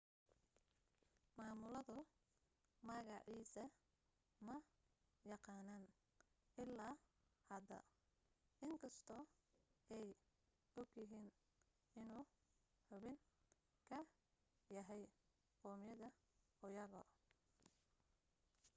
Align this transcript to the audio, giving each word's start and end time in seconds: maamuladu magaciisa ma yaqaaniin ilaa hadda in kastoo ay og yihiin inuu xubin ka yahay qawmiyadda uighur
maamuladu 1.37 1.97
magaciisa 2.87 3.63
ma 4.47 4.55
yaqaaniin 5.31 5.85
ilaa 6.63 6.93
hadda 7.49 7.77
in 8.65 8.73
kastoo 8.81 9.21
ay 9.97 10.07
og 10.79 10.89
yihiin 11.01 11.29
inuu 12.01 12.25
xubin 12.87 13.17
ka 13.89 13.99
yahay 14.75 15.01
qawmiyadda 15.61 16.09
uighur 16.65 17.07